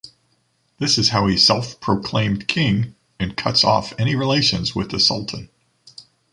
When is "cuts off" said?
3.37-3.93